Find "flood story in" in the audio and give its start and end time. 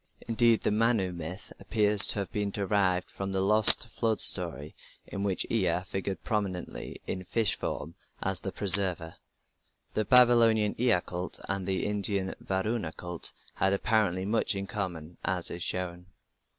3.89-5.21